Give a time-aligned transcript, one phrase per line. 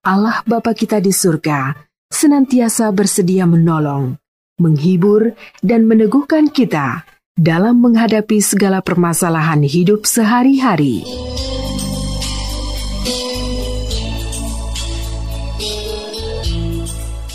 [0.00, 1.76] Allah Bapa kita di surga
[2.08, 4.16] senantiasa bersedia menolong,
[4.56, 7.04] menghibur, dan meneguhkan kita
[7.36, 11.04] dalam menghadapi segala permasalahan hidup sehari-hari.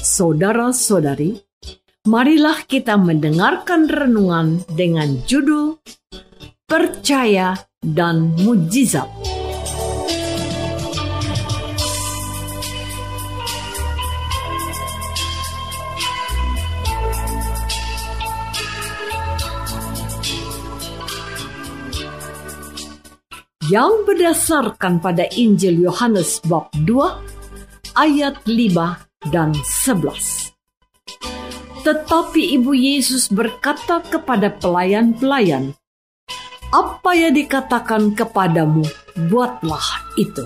[0.01, 1.37] Saudara-saudari,
[2.09, 5.77] marilah kita mendengarkan renungan dengan judul
[6.65, 9.05] Percaya dan Mujizat.
[23.71, 30.53] Yang berdasarkan pada Injil Yohanes bab 2 ayat 5 dan 11.
[31.81, 35.73] Tetapi Ibu Yesus berkata kepada pelayan-pelayan,
[36.73, 38.85] "Apa yang dikatakan kepadamu,
[39.29, 40.45] buatlah itu."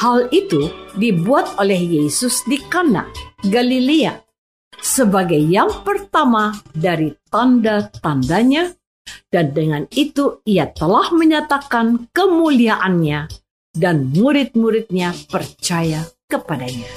[0.00, 0.68] Hal itu
[1.00, 3.08] dibuat oleh Yesus di Kana,
[3.44, 4.20] Galilea,
[4.80, 8.83] sebagai yang pertama dari tanda-tandanya
[9.28, 13.26] dan dengan itu ia telah menyatakan kemuliaannya
[13.74, 16.88] dan murid-muridnya percaya kepadanya.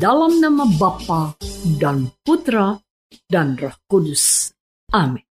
[0.00, 1.36] Dalam nama Bapa
[1.76, 2.72] dan Putra
[3.28, 4.48] dan Roh Kudus.
[4.96, 5.29] Amin.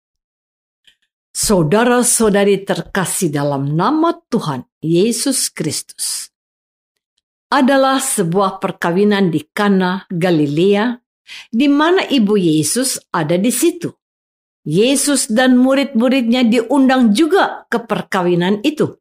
[1.32, 6.28] Saudara-saudari terkasih dalam nama Tuhan Yesus Kristus.
[7.48, 10.92] Adalah sebuah perkawinan di Kana, Galilea,
[11.48, 13.88] di mana ibu Yesus ada di situ.
[14.69, 18.92] Yesus dan murid-muridnya diundang juga ke perkawinan itu.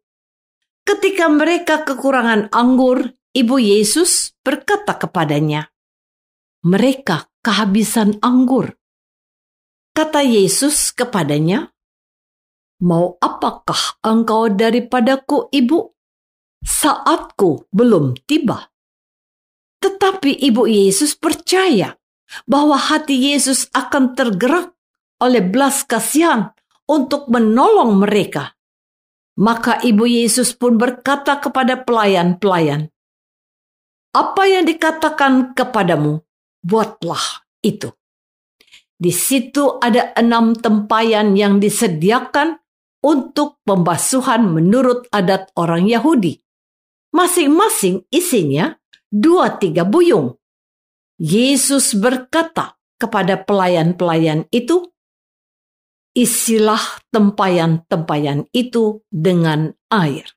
[0.88, 5.68] Ketika mereka kekurangan anggur, ibu Yesus berkata kepadanya,
[6.64, 8.72] "Mereka kehabisan anggur."
[9.92, 11.68] Kata Yesus kepadanya,
[12.82, 15.94] Mau apakah engkau daripadaku, ibu?
[16.66, 18.74] Saatku belum tiba.
[19.82, 21.94] Tetapi ibu Yesus percaya
[22.50, 24.74] bahwa hati Yesus akan tergerak
[25.22, 26.54] oleh belas kasihan
[26.90, 28.58] untuk menolong mereka.
[29.38, 32.90] Maka ibu Yesus pun berkata kepada pelayan-pelayan,
[34.14, 36.22] "Apa yang dikatakan kepadamu,
[36.66, 37.94] buatlah itu."
[39.02, 42.62] Di situ ada enam tempayan yang disediakan
[43.02, 46.38] untuk pembasuhan menurut adat orang Yahudi.
[47.12, 48.78] Masing-masing isinya
[49.12, 50.38] dua tiga buyung.
[51.22, 54.90] Yesus berkata kepada pelayan-pelayan itu,
[56.12, 60.28] Isilah tempayan-tempayan itu dengan air.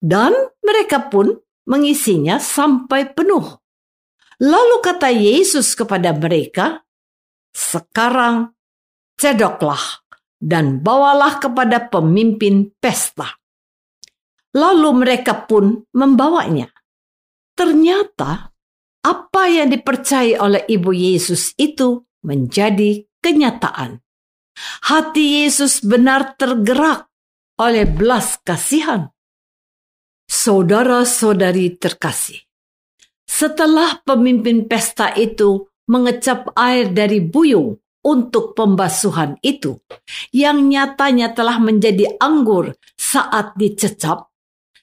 [0.00, 0.32] Dan
[0.64, 1.36] mereka pun
[1.68, 3.60] mengisinya sampai penuh.
[4.40, 6.88] Lalu kata Yesus kepada mereka,
[7.52, 8.56] Sekarang
[9.20, 10.07] cedoklah
[10.38, 13.38] dan bawalah kepada pemimpin pesta.
[14.54, 16.70] Lalu mereka pun membawanya.
[17.58, 18.54] Ternyata
[19.02, 23.98] apa yang dipercaya oleh Ibu Yesus itu menjadi kenyataan.
[24.88, 27.06] Hati Yesus benar tergerak
[27.58, 29.10] oleh belas kasihan.
[30.28, 32.44] Saudara-saudari terkasih,
[33.24, 39.76] setelah pemimpin pesta itu mengecap air dari buyung untuk pembasuhan itu,
[40.32, 44.32] yang nyatanya telah menjadi anggur saat dicecap,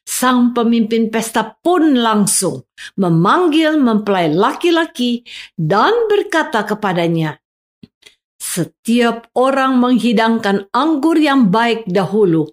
[0.05, 2.69] sang pemimpin pesta pun langsung
[3.01, 5.25] memanggil mempelai laki-laki
[5.57, 7.41] dan berkata kepadanya,
[8.37, 12.45] "Setiap orang menghidangkan anggur yang baik dahulu,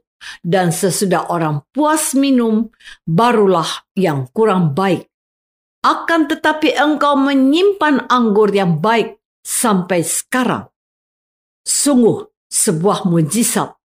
[0.42, 2.70] dan sesudah orang puas minum,
[3.04, 5.10] barulah yang kurang baik.
[5.82, 10.70] Akan tetapi engkau menyimpan anggur yang baik sampai sekarang."
[11.62, 13.76] Sungguh sebuah mujizat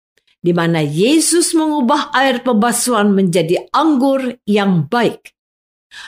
[0.46, 5.34] di mana Yesus mengubah air pembasuhan menjadi anggur yang baik.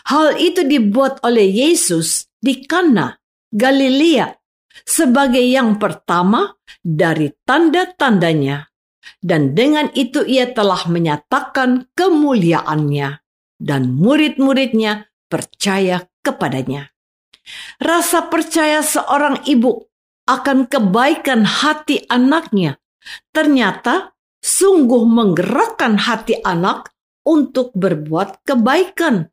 [0.06, 3.18] Hal itu dibuat oleh Yesus di Kana,
[3.50, 4.30] Galilea,
[4.86, 8.70] sebagai yang pertama dari tanda-tandanya.
[9.18, 13.08] Dan dengan itu ia telah menyatakan kemuliaannya
[13.58, 16.92] dan murid-muridnya percaya kepadanya.
[17.80, 19.88] Rasa percaya seorang ibu
[20.28, 22.76] akan kebaikan hati anaknya
[23.32, 24.12] ternyata
[24.44, 26.92] sungguh menggerakkan hati anak
[27.24, 29.32] untuk berbuat kebaikan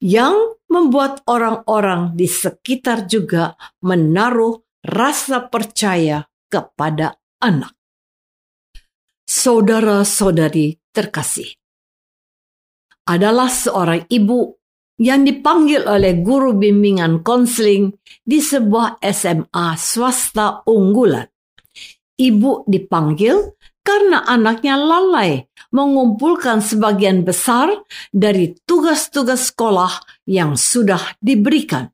[0.00, 3.54] yang membuat orang-orang di sekitar juga
[3.84, 7.74] menaruh rasa percaya kepada anak.
[9.26, 11.50] Saudara-saudari terkasih,
[13.06, 14.58] adalah seorang ibu
[14.96, 17.92] yang dipanggil oleh guru bimbingan konseling
[18.24, 21.28] di sebuah SMA swasta unggulan.
[22.16, 23.36] Ibu dipanggil
[23.84, 27.70] karena anaknya lalai mengumpulkan sebagian besar
[28.08, 29.92] dari tugas-tugas sekolah
[30.24, 31.92] yang sudah diberikan.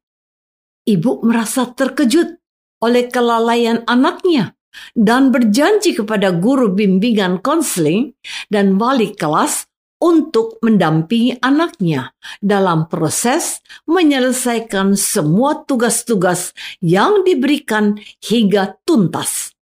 [0.86, 2.38] Ibu merasa terkejut
[2.82, 4.54] oleh kelalaian anaknya
[4.94, 8.14] dan berjanji kepada guru bimbingan konseling
[8.48, 9.68] dan wali kelas
[10.02, 12.10] untuk mendampingi anaknya
[12.42, 16.50] dalam proses menyelesaikan semua tugas-tugas
[16.82, 19.54] yang diberikan hingga tuntas.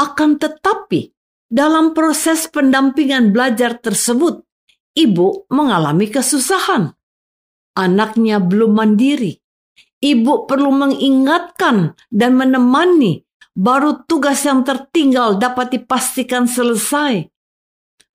[0.00, 1.12] Akan tetapi,
[1.52, 4.40] dalam proses pendampingan belajar tersebut,
[4.96, 6.96] ibu mengalami kesusahan.
[7.76, 9.36] Anaknya belum mandiri.
[10.00, 17.35] Ibu perlu mengingatkan dan menemani, baru tugas yang tertinggal dapat dipastikan selesai.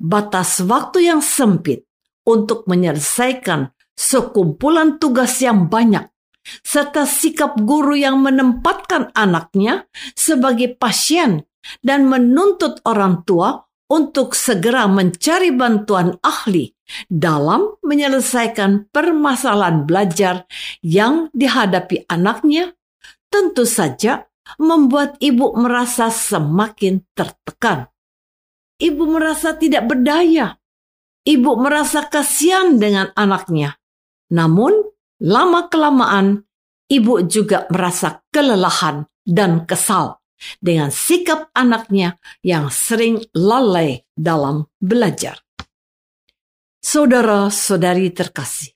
[0.01, 1.85] Batas waktu yang sempit
[2.25, 6.09] untuk menyelesaikan sekumpulan tugas yang banyak
[6.65, 9.85] serta sikap guru yang menempatkan anaknya
[10.17, 11.45] sebagai pasien
[11.85, 13.61] dan menuntut orang tua
[13.91, 16.73] untuk segera mencari bantuan ahli
[17.11, 20.47] dalam menyelesaikan permasalahan belajar
[20.81, 22.73] yang dihadapi anaknya,
[23.27, 24.27] tentu saja
[24.57, 27.91] membuat ibu merasa semakin tertekan.
[28.81, 30.57] Ibu merasa tidak berdaya.
[31.21, 33.77] Ibu merasa kasihan dengan anaknya.
[34.33, 34.73] Namun,
[35.21, 36.41] lama-kelamaan,
[36.89, 40.17] ibu juga merasa kelelahan dan kesal
[40.57, 45.37] dengan sikap anaknya yang sering lalai dalam belajar.
[46.81, 48.73] Saudara-saudari terkasih,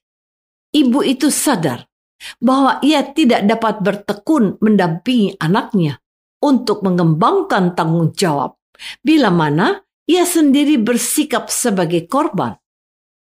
[0.70, 1.90] ibu itu sadar
[2.38, 5.98] bahwa ia tidak dapat bertekun mendampingi anaknya
[6.38, 8.54] untuk mengembangkan tanggung jawab
[9.02, 12.54] bila mana ia sendiri bersikap sebagai korban.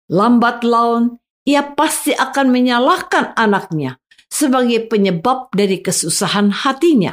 [0.09, 4.01] Lambat laun, ia pasti akan menyalahkan anaknya
[4.33, 7.13] sebagai penyebab dari kesusahan hatinya.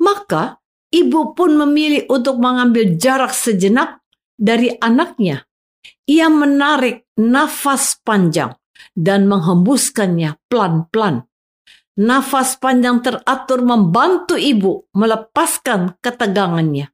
[0.00, 0.60] Maka
[0.92, 4.04] ibu pun memilih untuk mengambil jarak sejenak
[4.36, 5.48] dari anaknya.
[6.06, 8.54] Ia menarik nafas panjang
[8.92, 11.26] dan menghembuskannya pelan-pelan.
[11.96, 16.92] Nafas panjang teratur membantu ibu melepaskan ketegangannya.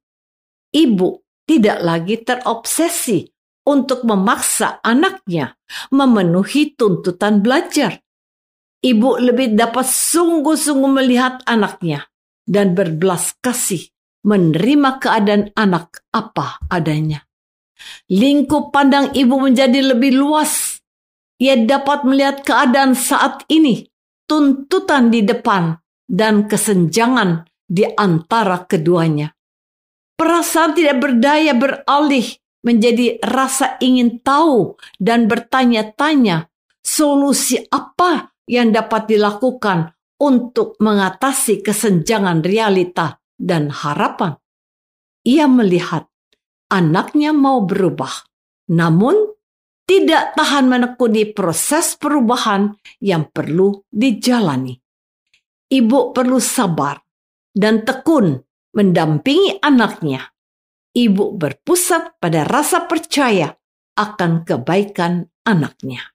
[0.73, 3.27] Ibu tidak lagi terobsesi
[3.67, 5.55] untuk memaksa anaknya
[5.95, 8.03] memenuhi tuntutan belajar.
[8.83, 12.11] Ibu lebih dapat sungguh-sungguh melihat anaknya
[12.43, 13.87] dan berbelas kasih
[14.27, 17.23] menerima keadaan anak apa adanya.
[18.11, 20.83] Lingkup pandang ibu menjadi lebih luas.
[21.43, 23.83] Ia dapat melihat keadaan saat ini,
[24.31, 25.75] tuntutan di depan,
[26.07, 29.35] dan kesenjangan di antara keduanya.
[30.17, 32.27] Perasaan tidak berdaya beralih
[32.63, 36.47] menjadi rasa ingin tahu dan bertanya-tanya
[36.83, 44.39] solusi apa yang dapat dilakukan untuk mengatasi kesenjangan realita dan harapan.
[45.27, 46.07] Ia melihat
[46.71, 48.11] anaknya mau berubah,
[48.71, 49.15] namun
[49.83, 54.79] tidak tahan menekuni proses perubahan yang perlu dijalani.
[55.67, 57.03] Ibu perlu sabar
[57.51, 58.39] dan tekun
[58.73, 60.33] mendampingi anaknya.
[60.93, 63.57] Ibu berpusat pada rasa percaya
[63.97, 66.13] akan kebaikan anaknya.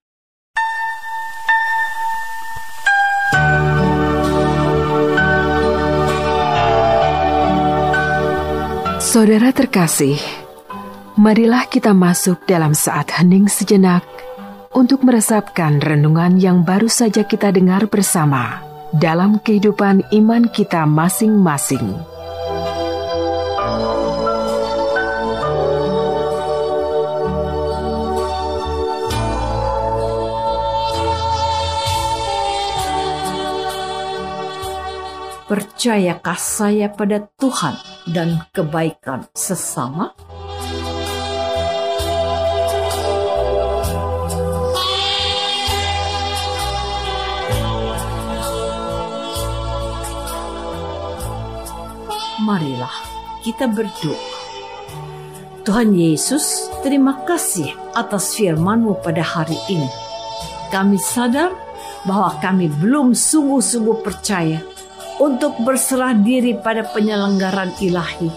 [9.01, 10.19] Saudara terkasih,
[11.17, 14.05] marilah kita masuk dalam saat hening sejenak
[14.77, 18.61] untuk meresapkan renungan yang baru saja kita dengar bersama
[18.93, 22.16] dalam kehidupan iman kita masing-masing.
[35.77, 37.77] Percayakah saya pada Tuhan
[38.09, 40.09] dan kebaikan sesama?
[52.41, 52.89] Marilah
[53.45, 54.17] kita berdoa.
[55.61, 59.93] Tuhan Yesus, terima kasih atas firman-Mu pada hari ini.
[60.73, 61.53] Kami sadar
[62.01, 64.57] bahwa kami belum sungguh-sungguh percaya
[65.17, 68.29] untuk berserah diri pada penyelenggaran ilahi.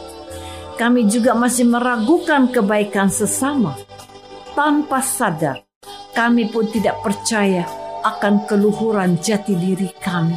[0.81, 3.77] Kami juga masih meragukan kebaikan sesama.
[4.57, 5.61] Tanpa sadar,
[6.17, 7.69] kami pun tidak percaya
[8.01, 10.37] akan keluhuran jati diri kami.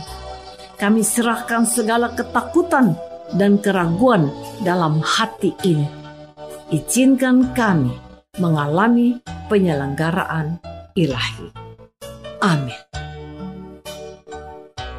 [0.76, 3.00] Kami serahkan segala ketakutan
[3.40, 4.28] dan keraguan
[4.62, 5.88] dalam hati ini.
[6.76, 7.94] Izinkan kami
[8.36, 10.60] mengalami penyelenggaraan
[10.98, 11.48] ilahi.
[12.44, 12.93] Amin.